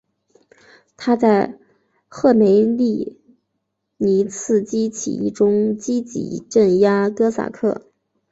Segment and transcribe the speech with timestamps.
[0.97, 1.59] 他在
[2.07, 3.21] 赫梅利
[3.97, 7.85] 尼茨基起义中积极镇压哥萨克。